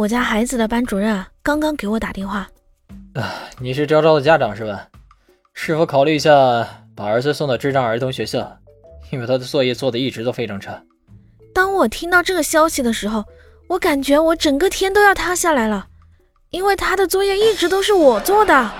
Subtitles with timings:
[0.00, 2.48] 我家孩子的班主任刚刚给我打电话。
[3.12, 4.88] 啊你是朝朝的家长是吧？
[5.52, 6.32] 是否考虑一下
[6.96, 8.56] 把儿子送到智障儿童学校？
[9.10, 10.82] 因为他的作业做的一直都非常差。
[11.52, 13.22] 当我听到这个消息的时候
[13.68, 15.88] 我感觉我整个天都要塌下来了
[16.48, 18.72] 因为他的作业一直都是我做的。